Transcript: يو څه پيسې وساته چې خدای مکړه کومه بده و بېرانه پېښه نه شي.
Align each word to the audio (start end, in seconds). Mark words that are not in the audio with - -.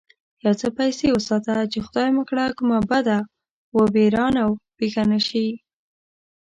يو 0.45 0.53
څه 0.61 0.67
پيسې 0.77 1.07
وساته 1.17 1.53
چې 1.71 1.79
خدای 1.85 2.09
مکړه 2.17 2.45
کومه 2.57 2.79
بده 2.91 3.17
و 3.75 3.79
بېرانه 3.95 4.43
پېښه 4.77 5.03
نه 5.11 5.19
شي. 5.27 5.47